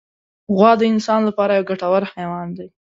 غوا 0.55 0.71
د 0.77 0.81
انسان 0.93 1.19
له 1.27 1.31
پاره 1.37 1.53
یو 1.57 1.67
ګټور 1.71 2.03
حیوان 2.13 2.47
دی. 2.57 2.67